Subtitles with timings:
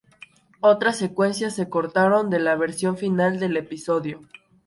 [0.61, 4.19] Otras secuencias se cortaron de la versión final del episodio.